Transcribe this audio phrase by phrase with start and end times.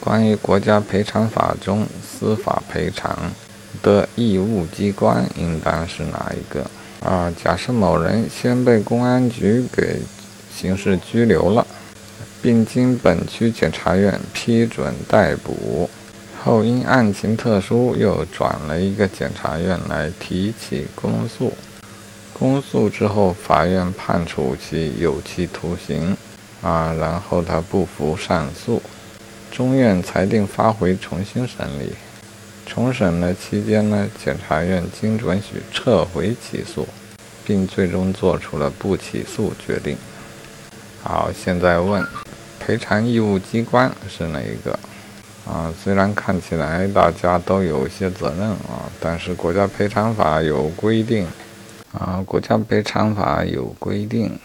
[0.00, 3.16] 关于国家赔偿法中司法赔偿
[3.82, 6.64] 的义务机关应当是哪一个？
[7.04, 10.00] 啊，假设某人先被公安局给
[10.54, 11.66] 刑事拘留了，
[12.40, 15.88] 并经本区检察院批准逮捕，
[16.42, 21.52] 后因案情特殊又转了一个检察院来提起公诉。
[22.32, 26.16] 公诉之后，法院判处其有期徒刑，
[26.62, 28.82] 啊，然后他不服上诉，
[29.56, 31.94] 中院裁定发回重新审理。
[32.66, 36.86] 重审的期间呢，检察院经准许撤回起诉，
[37.42, 39.96] 并最终作出了不起诉决定。
[41.02, 42.04] 好，现在问，
[42.60, 44.78] 赔偿义务机关是哪一个？
[45.50, 51.26] 啊，虽然看起来大家都有一些责任啊，但是国家赔偿法有规定。
[51.92, 54.38] 啊，国家赔偿法有规定，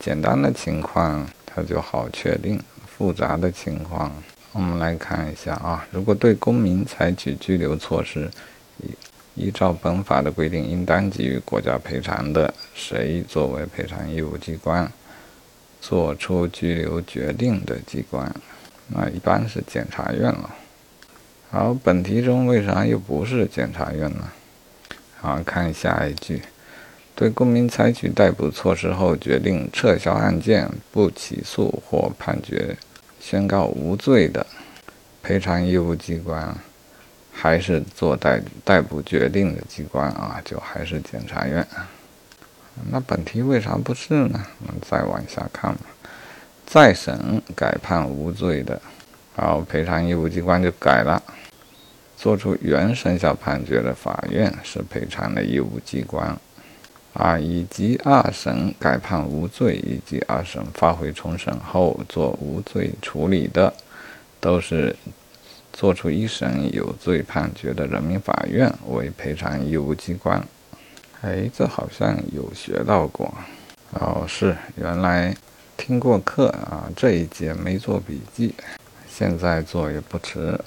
[0.00, 4.10] 简单的情况它就好确定，复杂的情况
[4.54, 5.84] 我们来看一下啊。
[5.90, 8.30] 如果对公民采取拘留措施，
[8.78, 14.88] 依依照本法的规定，应当给予国家赔偿的，谁作为赔偿义务机关，
[15.80, 18.32] 作出拘留决定的机关，
[18.86, 20.54] 那一般是检察院了。
[21.50, 24.30] 好，本题中为啥又不是检察院呢？
[25.20, 26.40] 好，看下一句。
[27.16, 32.76] 对公民采取逮捕措施后，决定撤销案件、不起诉或判决
[33.26, 34.46] 宣告无罪的，
[35.22, 36.54] 赔偿义务机关
[37.32, 41.66] 还是做逮逮捕决定的机关啊，就还是检察院。
[42.90, 44.44] 那本题为啥不是呢？
[44.60, 45.80] 我们再往下看吧。
[46.66, 48.78] 再审改判无罪的，
[49.34, 51.22] 然后，赔偿义务机关就改了，
[52.18, 56.38] 做出原生效判决的法院是赔偿的义务机关。
[57.14, 63.72] 啊，以及二审改判无罪，以及二审发回重审后做无罪处理的，
[64.40, 64.94] 都是
[65.72, 70.44] 作出一审有罪判决的人民法院为赔偿义务机关。
[71.22, 73.32] 哎，这好像有学到过。
[73.92, 75.32] 哦，是，原来
[75.76, 78.52] 听过课啊，这一节没做笔记，
[79.08, 80.58] 现在做也不迟。